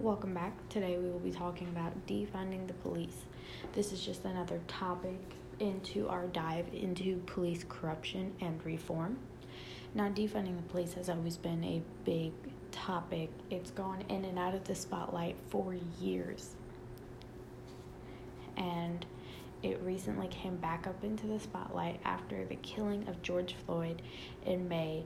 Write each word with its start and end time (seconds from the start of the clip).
Welcome 0.00 0.32
back. 0.32 0.66
Today 0.70 0.96
we 0.96 1.10
will 1.10 1.18
be 1.18 1.30
talking 1.30 1.68
about 1.68 2.06
defunding 2.06 2.66
the 2.66 2.72
police. 2.72 3.26
This 3.74 3.92
is 3.92 4.02
just 4.02 4.24
another 4.24 4.58
topic 4.66 5.20
into 5.58 6.08
our 6.08 6.26
dive 6.28 6.64
into 6.72 7.18
police 7.26 7.66
corruption 7.68 8.32
and 8.40 8.64
reform. 8.64 9.18
Now, 9.94 10.08
defunding 10.08 10.56
the 10.56 10.62
police 10.70 10.94
has 10.94 11.10
always 11.10 11.36
been 11.36 11.62
a 11.64 11.82
big 12.06 12.32
topic, 12.72 13.28
it's 13.50 13.72
gone 13.72 14.02
in 14.08 14.24
and 14.24 14.38
out 14.38 14.54
of 14.54 14.64
the 14.64 14.74
spotlight 14.74 15.36
for 15.50 15.76
years. 16.00 16.56
And 18.56 19.04
it 19.62 19.82
recently 19.82 20.28
came 20.28 20.56
back 20.56 20.86
up 20.86 21.04
into 21.04 21.26
the 21.26 21.38
spotlight 21.38 22.00
after 22.06 22.46
the 22.46 22.56
killing 22.56 23.06
of 23.06 23.20
George 23.20 23.54
Floyd 23.66 24.00
in 24.46 24.66
May 24.66 25.04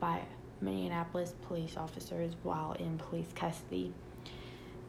by 0.00 0.22
Minneapolis 0.62 1.34
police 1.42 1.76
officers 1.76 2.32
while 2.42 2.72
in 2.72 2.96
police 2.96 3.28
custody. 3.34 3.92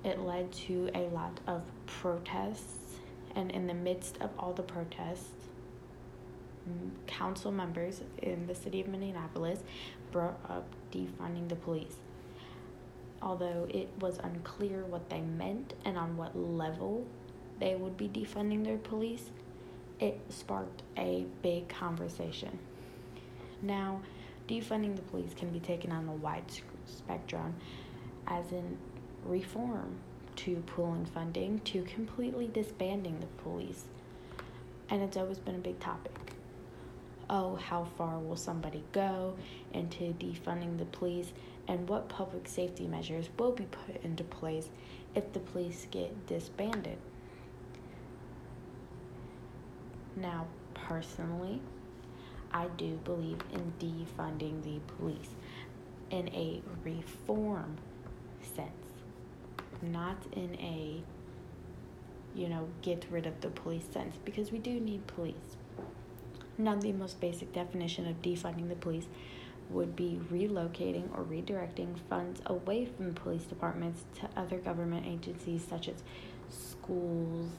It 0.03 0.19
led 0.19 0.51
to 0.67 0.89
a 0.93 1.07
lot 1.09 1.39
of 1.47 1.63
protests, 1.85 2.97
and 3.35 3.51
in 3.51 3.67
the 3.67 3.73
midst 3.73 4.17
of 4.21 4.29
all 4.37 4.53
the 4.53 4.63
protests, 4.63 5.31
council 7.07 7.51
members 7.51 8.01
in 8.21 8.47
the 8.47 8.55
city 8.55 8.81
of 8.81 8.87
Minneapolis 8.87 9.59
brought 10.11 10.39
up 10.49 10.65
defunding 10.91 11.49
the 11.49 11.55
police. 11.55 11.95
Although 13.21 13.67
it 13.69 13.89
was 13.99 14.17
unclear 14.23 14.83
what 14.85 15.09
they 15.09 15.21
meant 15.21 15.73
and 15.85 15.97
on 15.97 16.17
what 16.17 16.37
level 16.37 17.05
they 17.59 17.75
would 17.75 17.97
be 17.97 18.09
defunding 18.09 18.63
their 18.65 18.77
police, 18.77 19.29
it 19.99 20.19
sparked 20.29 20.83
a 20.97 21.25
big 21.41 21.69
conversation. 21.69 22.59
Now, 23.61 24.01
defunding 24.49 24.97
the 24.97 25.01
police 25.03 25.33
can 25.33 25.49
be 25.49 25.61
taken 25.61 25.91
on 25.91 26.07
a 26.09 26.13
wide 26.13 26.43
spectrum, 26.85 27.55
as 28.27 28.51
in 28.51 28.77
reform 29.25 29.97
to 30.35 30.63
pooling 30.65 31.05
funding 31.05 31.59
to 31.59 31.83
completely 31.83 32.47
disbanding 32.47 33.19
the 33.19 33.27
police. 33.43 33.85
And 34.89 35.01
it's 35.01 35.17
always 35.17 35.39
been 35.39 35.55
a 35.55 35.59
big 35.59 35.79
topic. 35.79 36.33
Oh, 37.29 37.55
how 37.55 37.85
far 37.97 38.19
will 38.19 38.35
somebody 38.35 38.83
go 38.91 39.35
into 39.73 40.13
defunding 40.13 40.77
the 40.77 40.85
police, 40.85 41.31
and 41.67 41.87
what 41.87 42.09
public 42.09 42.47
safety 42.47 42.85
measures 42.85 43.29
will 43.37 43.53
be 43.53 43.63
put 43.63 44.03
into 44.03 44.23
place 44.23 44.69
if 45.15 45.31
the 45.31 45.39
police 45.39 45.87
get 45.89 46.27
disbanded? 46.27 46.97
Now, 50.15 50.47
personally, 50.73 51.61
I 52.51 52.67
do 52.77 52.99
believe 53.03 53.39
in 53.51 53.73
defunding 53.79 54.61
the 54.63 54.79
police 54.95 55.29
in 56.11 56.27
a 56.29 56.61
reform 56.83 57.77
not 59.83 60.17
in 60.31 60.55
a, 60.59 61.03
you 62.33 62.47
know, 62.47 62.67
get 62.81 63.05
rid 63.11 63.25
of 63.25 63.41
the 63.41 63.49
police 63.49 63.85
sense, 63.91 64.17
because 64.25 64.51
we 64.51 64.57
do 64.57 64.79
need 64.79 65.05
police. 65.07 65.57
Now, 66.57 66.75
the 66.75 66.91
most 66.91 67.19
basic 67.19 67.51
definition 67.53 68.07
of 68.07 68.21
defunding 68.21 68.69
the 68.69 68.75
police 68.75 69.07
would 69.69 69.95
be 69.95 70.19
relocating 70.31 71.09
or 71.17 71.23
redirecting 71.23 71.97
funds 72.09 72.41
away 72.45 72.85
from 72.85 73.13
police 73.13 73.43
departments 73.43 74.03
to 74.19 74.29
other 74.39 74.57
government 74.57 75.05
agencies 75.07 75.63
such 75.67 75.87
as 75.87 76.03
schools, 76.49 77.49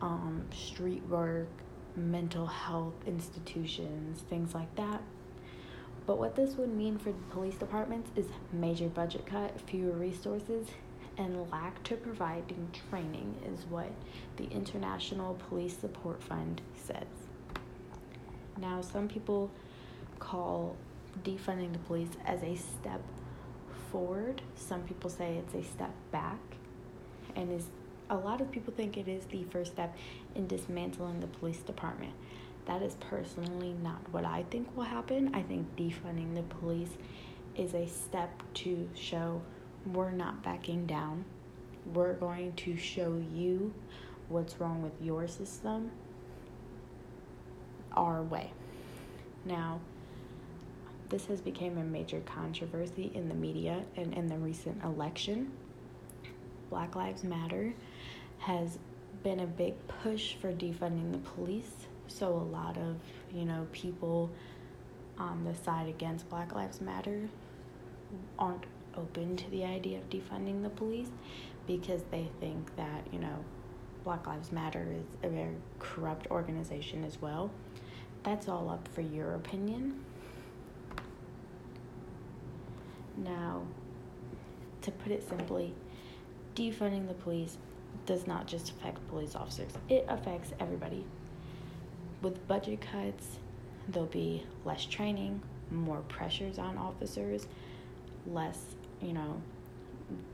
um, 0.00 0.46
street 0.54 1.02
work, 1.08 1.48
mental 1.96 2.46
health 2.46 2.94
institutions, 3.06 4.22
things 4.22 4.54
like 4.54 4.74
that. 4.76 5.02
But 6.06 6.18
what 6.18 6.36
this 6.36 6.56
would 6.56 6.74
mean 6.74 6.98
for 6.98 7.12
police 7.30 7.56
departments 7.56 8.10
is 8.16 8.26
major 8.52 8.88
budget 8.88 9.26
cut, 9.26 9.58
fewer 9.60 9.92
resources, 9.92 10.68
and 11.16 11.50
lack 11.50 11.82
to 11.84 11.96
providing 11.96 12.68
training, 12.90 13.34
is 13.52 13.64
what 13.66 13.90
the 14.36 14.44
International 14.46 15.34
Police 15.48 15.76
Support 15.78 16.22
Fund 16.22 16.60
says. 16.74 17.06
Now, 18.60 18.80
some 18.80 19.08
people 19.08 19.50
call 20.18 20.76
defunding 21.22 21.72
the 21.72 21.78
police 21.80 22.10
as 22.24 22.42
a 22.42 22.56
step 22.56 23.00
forward, 23.90 24.42
some 24.56 24.82
people 24.82 25.08
say 25.08 25.36
it's 25.36 25.54
a 25.54 25.62
step 25.62 25.92
back, 26.10 26.40
and 27.36 27.52
is 27.52 27.66
a 28.10 28.16
lot 28.16 28.40
of 28.40 28.50
people 28.50 28.72
think 28.76 28.96
it 28.96 29.08
is 29.08 29.24
the 29.26 29.44
first 29.44 29.72
step 29.72 29.96
in 30.34 30.46
dismantling 30.46 31.20
the 31.20 31.26
police 31.26 31.58
department. 31.58 32.12
That 32.66 32.82
is 32.82 32.96
personally 33.00 33.74
not 33.82 34.00
what 34.10 34.24
I 34.24 34.44
think 34.50 34.74
will 34.76 34.84
happen. 34.84 35.30
I 35.34 35.42
think 35.42 35.76
defunding 35.76 36.34
the 36.34 36.42
police 36.42 36.90
is 37.56 37.74
a 37.74 37.86
step 37.86 38.42
to 38.54 38.88
show 38.94 39.42
we're 39.92 40.10
not 40.10 40.42
backing 40.42 40.86
down. 40.86 41.24
We're 41.92 42.14
going 42.14 42.54
to 42.54 42.76
show 42.76 43.22
you 43.32 43.74
what's 44.28 44.58
wrong 44.60 44.82
with 44.82 44.92
your 45.02 45.28
system 45.28 45.90
our 47.92 48.22
way. 48.22 48.52
Now, 49.44 49.80
this 51.10 51.26
has 51.26 51.40
become 51.40 51.78
a 51.78 51.84
major 51.84 52.20
controversy 52.20 53.12
in 53.14 53.28
the 53.28 53.34
media 53.34 53.84
and 53.96 54.14
in 54.14 54.26
the 54.26 54.36
recent 54.36 54.82
election. 54.82 55.52
Black 56.70 56.96
Lives 56.96 57.22
Matter 57.22 57.74
has 58.38 58.78
been 59.22 59.40
a 59.40 59.46
big 59.46 59.74
push 59.86 60.34
for 60.34 60.52
defunding 60.52 61.12
the 61.12 61.18
police. 61.18 61.86
So 62.08 62.28
a 62.28 62.48
lot 62.50 62.76
of, 62.76 62.96
you 63.32 63.44
know, 63.44 63.66
people 63.72 64.30
on 65.18 65.44
the 65.44 65.54
side 65.54 65.88
against 65.88 66.28
Black 66.28 66.54
Lives 66.54 66.80
Matter 66.80 67.28
aren't 68.38 68.64
open 68.96 69.36
to 69.36 69.50
the 69.50 69.64
idea 69.64 69.98
of 69.98 70.08
defunding 70.10 70.62
the 70.62 70.70
police 70.70 71.10
because 71.66 72.02
they 72.10 72.28
think 72.40 72.74
that, 72.76 73.06
you 73.12 73.18
know, 73.18 73.44
Black 74.04 74.26
Lives 74.26 74.52
Matter 74.52 74.86
is 74.90 75.16
a 75.22 75.28
very 75.28 75.56
corrupt 75.78 76.26
organization 76.30 77.04
as 77.04 77.20
well. 77.20 77.50
That's 78.22 78.48
all 78.48 78.68
up 78.68 78.86
for 78.88 79.00
your 79.00 79.34
opinion. 79.34 80.04
Now, 83.16 83.62
to 84.82 84.90
put 84.90 85.12
it 85.12 85.26
simply, 85.26 85.74
defunding 86.54 87.08
the 87.08 87.14
police 87.14 87.56
does 88.06 88.26
not 88.26 88.46
just 88.46 88.70
affect 88.70 89.06
police 89.08 89.34
officers, 89.34 89.72
it 89.88 90.04
affects 90.08 90.52
everybody. 90.60 91.04
With 92.22 92.46
budget 92.48 92.80
cuts, 92.80 93.38
there'll 93.88 94.08
be 94.08 94.44
less 94.64 94.84
training, 94.84 95.40
more 95.70 96.00
pressures 96.08 96.58
on 96.58 96.76
officers, 96.76 97.46
less, 98.26 98.58
you 99.02 99.12
know, 99.12 99.40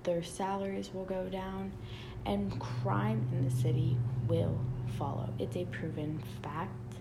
their 0.03 0.22
salaries 0.22 0.91
will 0.93 1.04
go 1.04 1.28
down, 1.28 1.72
and 2.26 2.59
crime 2.60 3.26
in 3.32 3.44
the 3.44 3.50
city 3.50 3.97
will 4.28 4.59
follow. 4.98 5.28
It's 5.38 5.56
a 5.56 5.65
proven 5.66 6.22
fact 6.43 6.94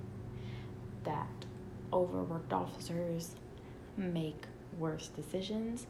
that 1.03 1.27
overworked 1.91 2.53
officers 2.53 3.35
make 3.97 4.45
worse 4.77 5.07
decisions 5.07 5.87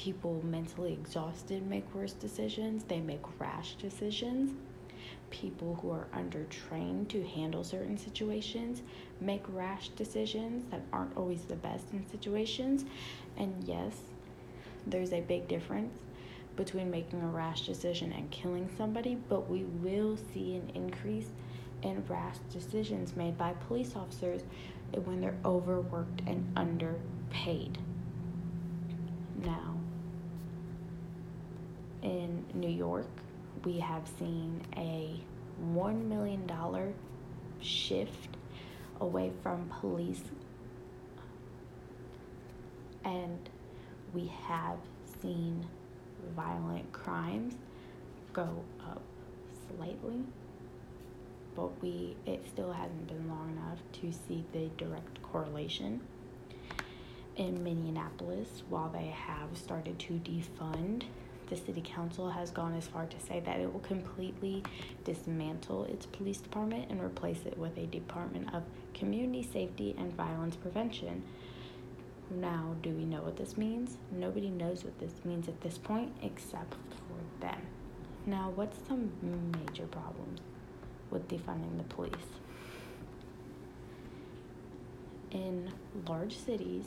people 0.00 0.40
mentally 0.44 0.94
exhausted 0.94 1.66
make 1.68 1.84
worse 1.94 2.14
decisions, 2.14 2.84
they 2.84 3.00
make 3.00 3.20
rash 3.38 3.74
decisions. 3.74 4.52
People 5.28 5.78
who 5.80 5.90
are 5.90 6.06
undertrained 6.14 7.08
to 7.08 7.22
handle 7.22 7.62
certain 7.62 7.98
situations 7.98 8.82
make 9.20 9.42
rash 9.48 9.90
decisions 9.90 10.64
that 10.70 10.80
aren't 10.92 11.16
always 11.16 11.42
the 11.42 11.56
best 11.56 11.84
in 11.92 12.04
situations. 12.08 12.84
And 13.36 13.54
yes, 13.66 13.94
there's 14.86 15.12
a 15.12 15.20
big 15.20 15.48
difference 15.48 15.98
between 16.56 16.90
making 16.90 17.22
a 17.22 17.26
rash 17.26 17.66
decision 17.66 18.12
and 18.12 18.30
killing 18.30 18.68
somebody, 18.76 19.16
but 19.28 19.48
we 19.48 19.64
will 19.64 20.16
see 20.32 20.56
an 20.56 20.70
increase 20.74 21.28
in 21.82 22.04
rash 22.08 22.36
decisions 22.52 23.16
made 23.16 23.38
by 23.38 23.52
police 23.66 23.96
officers 23.96 24.42
when 25.04 25.20
they're 25.20 25.38
overworked 25.44 26.20
and 26.26 26.46
underpaid. 26.56 27.78
Now, 29.44 29.76
in 32.02 32.44
New 32.54 32.68
York, 32.68 33.08
we 33.64 33.78
have 33.78 34.06
seen 34.18 34.60
a 34.76 35.20
$1 35.74 36.04
million 36.06 36.50
shift 37.60 38.36
away 39.00 39.32
from 39.42 39.70
police, 39.80 40.22
and 43.04 43.48
we 44.14 44.30
have 44.46 44.78
seen 45.20 45.66
violent 46.36 46.90
crimes 46.92 47.54
go 48.32 48.48
up 48.86 49.02
slightly 49.76 50.22
but 51.56 51.82
we 51.82 52.16
it 52.26 52.44
still 52.46 52.72
hasn't 52.72 53.06
been 53.08 53.28
long 53.28 53.50
enough 53.50 53.78
to 53.92 54.12
see 54.12 54.44
the 54.52 54.68
direct 54.76 55.20
correlation 55.22 56.00
in 57.36 57.62
Minneapolis 57.62 58.62
while 58.68 58.88
they 58.90 59.06
have 59.06 59.56
started 59.56 59.98
to 59.98 60.14
defund 60.14 61.04
the 61.50 61.56
city 61.56 61.82
council 61.84 62.30
has 62.30 62.50
gone 62.52 62.74
as 62.74 62.86
far 62.86 63.06
to 63.06 63.20
say 63.20 63.40
that 63.40 63.58
it 63.58 63.70
will 63.72 63.80
completely 63.80 64.62
dismantle 65.04 65.84
its 65.84 66.06
police 66.06 66.38
department 66.38 66.88
and 66.90 67.02
replace 67.02 67.44
it 67.44 67.58
with 67.58 67.76
a 67.76 67.86
department 67.86 68.54
of 68.54 68.62
community 68.94 69.42
safety 69.52 69.94
and 69.98 70.14
violence 70.14 70.54
prevention. 70.54 71.22
Now, 72.30 72.76
do 72.82 72.90
we 72.90 73.04
know 73.04 73.22
what 73.22 73.36
this 73.36 73.56
means? 73.56 73.96
Nobody 74.12 74.50
knows 74.50 74.84
what 74.84 74.98
this 75.00 75.24
means 75.24 75.48
at 75.48 75.60
this 75.60 75.78
point 75.78 76.12
except 76.22 76.74
for 76.74 77.44
them. 77.44 77.60
Now, 78.24 78.52
what's 78.54 78.78
some 78.86 79.10
major 79.22 79.86
problems 79.86 80.40
with 81.10 81.26
defunding 81.28 81.76
the 81.76 81.84
police? 81.84 82.14
In 85.32 85.72
large 86.06 86.36
cities 86.36 86.84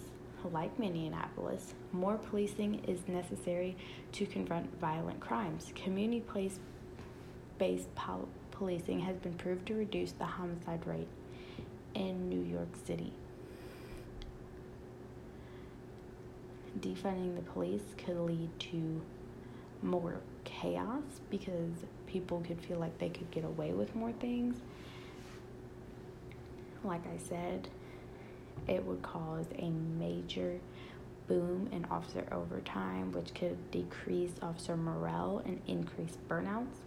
like 0.51 0.77
Minneapolis, 0.79 1.73
more 1.91 2.17
policing 2.17 2.83
is 2.85 3.07
necessary 3.07 3.75
to 4.13 4.25
confront 4.25 4.79
violent 4.79 5.19
crimes. 5.19 5.71
Community 5.75 6.21
place 6.21 6.59
based 7.57 7.93
pol- 7.95 8.27
policing 8.51 8.99
has 8.99 9.17
been 9.17 9.33
proved 9.33 9.65
to 9.67 9.73
reduce 9.73 10.11
the 10.13 10.25
homicide 10.25 10.85
rate 10.85 11.07
in 11.95 12.29
New 12.29 12.41
York 12.41 12.75
City. 12.85 13.13
Defunding 16.79 17.35
the 17.35 17.41
police 17.41 17.83
could 17.97 18.17
lead 18.17 18.49
to 18.59 19.01
more 19.81 20.21
chaos 20.43 21.03
because 21.29 21.71
people 22.07 22.41
could 22.45 22.59
feel 22.61 22.79
like 22.79 22.97
they 22.97 23.09
could 23.09 23.29
get 23.31 23.43
away 23.43 23.73
with 23.73 23.95
more 23.95 24.11
things. 24.13 24.55
Like 26.83 27.05
I 27.07 27.17
said, 27.17 27.69
it 28.67 28.83
would 28.85 29.01
cause 29.01 29.45
a 29.57 29.69
major 29.69 30.59
boom 31.27 31.69
in 31.71 31.85
officer 31.85 32.27
overtime, 32.31 33.11
which 33.11 33.33
could 33.33 33.71
decrease 33.71 34.31
officer 34.41 34.75
morale 34.75 35.41
and 35.45 35.61
increase 35.67 36.17
burnouts. 36.27 36.81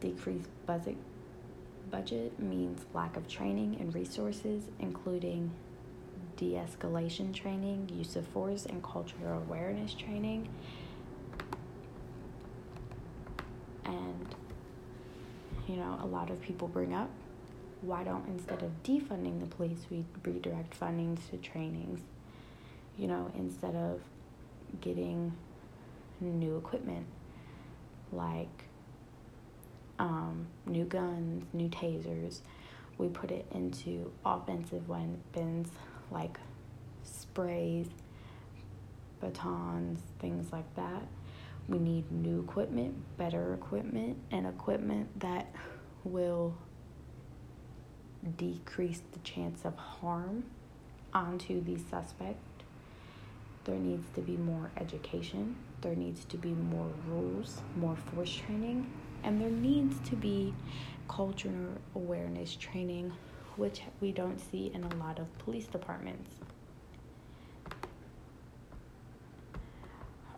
Decreased 0.00 0.48
budget 0.66 0.96
budget 1.90 2.38
means 2.38 2.84
lack 2.92 3.16
of 3.16 3.26
training 3.28 3.76
and 3.80 3.94
resources, 3.94 4.64
including 4.78 5.50
de 6.38 6.52
escalation 6.54 7.34
training, 7.34 7.90
use 7.92 8.16
of 8.16 8.26
force, 8.28 8.64
and 8.64 8.82
cultural 8.82 9.42
awareness 9.46 9.92
training. 9.92 10.48
And, 13.84 14.34
you 15.68 15.76
know, 15.76 15.98
a 16.02 16.06
lot 16.06 16.30
of 16.30 16.40
people 16.40 16.68
bring 16.68 16.94
up 16.94 17.10
why 17.80 18.02
don't, 18.02 18.26
instead 18.26 18.62
of 18.62 18.82
defunding 18.82 19.38
the 19.38 19.46
police, 19.46 19.78
we 19.88 20.04
redirect 20.24 20.74
funding 20.74 21.16
to 21.30 21.36
trainings? 21.36 22.00
You 22.96 23.06
know, 23.06 23.30
instead 23.36 23.76
of 23.76 24.00
getting 24.80 25.32
new 26.20 26.56
equipment 26.56 27.06
like 28.12 28.64
um, 29.98 30.46
new 30.66 30.84
guns, 30.84 31.44
new 31.52 31.68
tasers. 31.68 32.40
We 32.96 33.08
put 33.08 33.30
it 33.30 33.46
into 33.52 34.10
offensive 34.24 34.88
weapons 34.88 35.70
like 36.10 36.38
sprays, 37.02 37.88
batons, 39.20 40.00
things 40.18 40.52
like 40.52 40.74
that. 40.76 41.02
We 41.68 41.78
need 41.78 42.10
new 42.10 42.40
equipment, 42.40 42.94
better 43.18 43.54
equipment, 43.54 44.16
and 44.30 44.46
equipment 44.46 45.20
that 45.20 45.52
will 46.04 46.54
decrease 48.36 49.02
the 49.12 49.18
chance 49.20 49.64
of 49.64 49.76
harm 49.76 50.44
onto 51.12 51.62
the 51.62 51.78
suspect. 51.90 52.38
There 53.64 53.76
needs 53.76 54.06
to 54.14 54.22
be 54.22 54.36
more 54.36 54.70
education. 54.78 55.56
There 55.82 55.94
needs 55.94 56.24
to 56.26 56.36
be 56.38 56.50
more 56.50 56.90
rules, 57.06 57.60
more 57.76 57.96
force 57.96 58.34
training, 58.34 58.90
and 59.22 59.40
there 59.40 59.50
needs 59.50 59.96
to 60.08 60.16
be 60.16 60.54
cultural 61.06 61.78
awareness 61.94 62.56
training, 62.56 63.12
which 63.58 63.82
we 64.00 64.12
don't 64.12 64.38
see 64.38 64.70
in 64.72 64.84
a 64.84 64.94
lot 64.96 65.18
of 65.18 65.38
police 65.38 65.66
departments. 65.66 66.30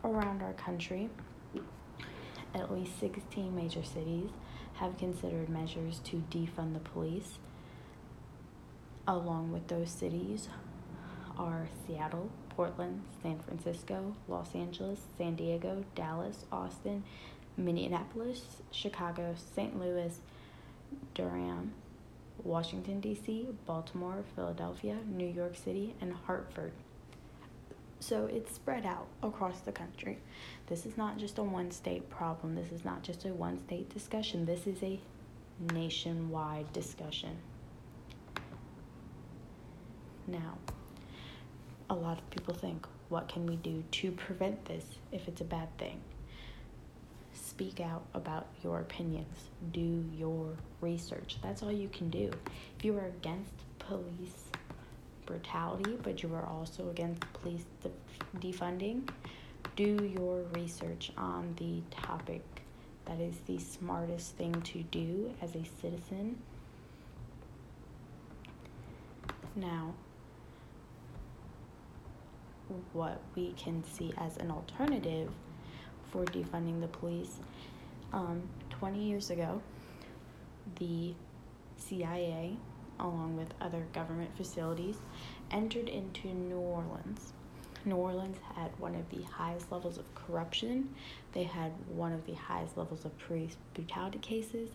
Around 0.03 0.43
our 0.43 0.55
country, 0.55 1.11
at 2.55 2.73
least 2.73 2.99
16 2.99 3.55
major 3.55 3.85
cities 3.85 4.31
have 4.75 4.97
considered 4.97 5.51
measures 5.51 6.01
to 6.05 6.25
defund 6.31 6.73
the 6.73 6.81
police. 6.81 7.39
Along 9.07 9.53
with 9.53 9.69
those 9.69 9.91
cities 9.91 10.49
are 11.39 11.69
Seattle, 11.87 12.31
Portland, 12.49 13.03
San 13.23 13.39
Francisco, 13.41 14.15
Los 14.29 14.55
Angeles, 14.55 15.01
San 15.19 15.37
Diego, 15.37 15.85
Dallas, 15.95 16.45
Austin, 16.51 17.05
Minneapolis, 17.57 18.63
Chicago, 18.71 19.35
St. 19.55 19.79
Louis, 19.79 20.21
Durham, 21.15 21.75
Washington, 22.45 23.01
D.C., 23.01 23.49
Baltimore, 23.67 24.25
Philadelphia, 24.35 24.97
New 25.09 25.27
York 25.27 25.57
City, 25.57 25.95
and 26.01 26.13
Hartford. 26.13 26.73
So 28.01 28.27
it's 28.27 28.55
spread 28.55 28.87
out 28.87 29.07
across 29.23 29.61
the 29.61 29.73
country. 29.73 30.19
This 30.67 30.87
is 30.87 30.97
not 30.97 31.19
just 31.19 31.39
a 31.39 31.43
one 31.43 31.71
state 31.71 32.09
problem. 32.09 32.55
This 32.55 32.73
is 32.73 32.85
not 32.85 33.03
just 33.03 33.27
a 33.27 33.29
one 33.29 33.61
state 33.67 33.93
discussion. 33.93 34.47
This 34.47 34.67
is 34.67 34.83
a 34.83 34.99
nationwide 35.73 36.73
discussion. 36.73 37.37
Now, 40.27 40.57
a 41.91 41.95
lot 41.95 42.19
of 42.19 42.31
people 42.31 42.55
think, 42.55 42.87
what 43.11 43.29
can 43.29 43.45
we 43.45 43.57
do 43.57 43.83
to 43.91 44.13
prevent 44.13 44.65
this 44.65 44.85
if 45.13 45.29
it's 45.29 45.41
a 45.41 45.45
bad 45.45 45.77
thing? 45.77 46.01
Speak 47.61 47.81
out 47.81 48.07
about 48.15 48.47
your 48.65 48.81
opinions. 48.81 49.51
Do 49.73 50.03
your 50.17 50.57
research. 50.81 51.37
That's 51.43 51.63
all 51.63 51.71
you 51.71 51.91
can 51.91 52.09
do. 52.09 52.31
If 52.79 52.87
you 52.87 52.97
are 52.97 53.09
against 53.09 53.53
police 53.79 54.49
brutality, 55.27 55.99
but 56.03 56.23
you 56.23 56.35
are 56.35 56.47
also 56.47 56.89
against 56.89 57.21
police 57.35 57.67
defunding, 58.39 59.07
do 59.77 60.11
your 60.17 60.41
research 60.55 61.13
on 61.19 61.55
the 61.59 61.83
topic. 61.95 62.41
That 63.05 63.21
is 63.21 63.37
the 63.47 63.59
smartest 63.59 64.37
thing 64.37 64.55
to 64.63 64.83
do 64.85 65.31
as 65.43 65.55
a 65.55 65.65
citizen. 65.83 66.39
Now, 69.55 69.93
what 72.95 73.21
we 73.37 73.53
can 73.53 73.85
see 73.85 74.15
as 74.17 74.39
an 74.39 74.51
alternative 74.51 75.29
for 76.11 76.25
defunding 76.25 76.81
the 76.81 76.89
police. 76.89 77.37
Um, 78.13 78.43
20 78.71 79.03
years 79.03 79.31
ago, 79.31 79.61
the 80.79 81.15
CIA, 81.77 82.57
along 82.99 83.37
with 83.37 83.49
other 83.61 83.87
government 83.93 84.31
facilities, 84.37 84.97
entered 85.51 85.89
into 85.89 86.29
New 86.29 86.57
Orleans. 86.57 87.33
New 87.85 87.97
Orleans 87.97 88.37
had 88.57 88.71
one 88.79 88.95
of 88.95 89.09
the 89.11 89.23
highest 89.23 89.73
levels 89.73 89.97
of 89.97 90.15
corruption, 90.15 90.91
they 91.33 91.45
had 91.45 91.73
one 91.89 92.13
of 92.13 92.27
the 92.27 92.35
highest 92.35 92.77
levels 92.77 93.05
of 93.05 93.19
police 93.21 93.57
brutality 93.75 94.19
cases, 94.19 94.69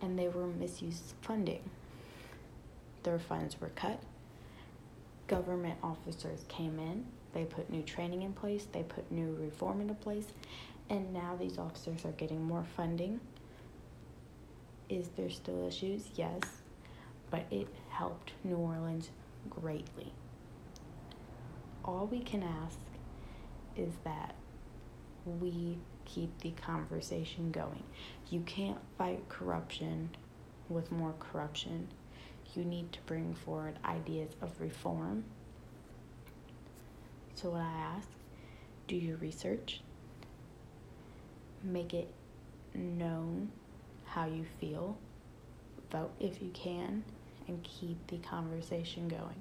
and 0.00 0.18
they 0.18 0.28
were 0.28 0.46
misused 0.46 1.14
funding. 1.20 1.62
Their 3.04 3.18
funds 3.18 3.60
were 3.60 3.70
cut. 3.70 4.00
Government 5.28 5.78
officers 5.82 6.44
came 6.48 6.78
in 6.78 7.04
they 7.32 7.44
put 7.44 7.70
new 7.70 7.82
training 7.82 8.22
in 8.22 8.32
place, 8.32 8.66
they 8.72 8.82
put 8.82 9.10
new 9.10 9.36
reform 9.40 9.80
into 9.80 9.94
place, 9.94 10.26
and 10.92 11.12
now 11.12 11.36
these 11.38 11.58
officers 11.58 12.04
are 12.04 12.12
getting 12.12 12.44
more 12.44 12.64
funding. 12.76 13.18
Is 14.88 15.08
there 15.16 15.30
still 15.30 15.66
issues? 15.66 16.10
Yes, 16.14 16.42
but 17.30 17.46
it 17.50 17.66
helped 17.90 18.32
New 18.44 18.56
Orleans 18.56 19.10
greatly. 19.50 20.12
All 21.84 22.06
we 22.06 22.20
can 22.20 22.44
ask 22.44 22.78
is 23.76 23.92
that 24.04 24.36
we 25.40 25.78
keep 26.04 26.38
the 26.40 26.50
conversation 26.52 27.50
going. 27.50 27.82
You 28.30 28.40
can't 28.42 28.78
fight 28.96 29.28
corruption 29.28 30.10
with 30.68 30.92
more 30.92 31.14
corruption. 31.18 31.88
You 32.54 32.64
need 32.64 32.92
to 32.92 33.00
bring 33.06 33.34
forward 33.34 33.78
ideas 33.84 34.30
of 34.40 34.60
reform 34.60 35.24
so, 37.34 37.50
what 37.50 37.62
I 37.62 37.96
ask 37.96 38.08
do 38.86 38.96
your 38.96 39.16
research, 39.16 39.80
make 41.64 41.94
it 41.94 42.08
known 42.74 43.50
how 44.04 44.26
you 44.26 44.44
feel, 44.60 44.98
vote 45.90 46.12
if 46.20 46.42
you 46.42 46.50
can, 46.50 47.04
and 47.48 47.62
keep 47.62 48.06
the 48.08 48.18
conversation 48.18 49.08
going. 49.08 49.40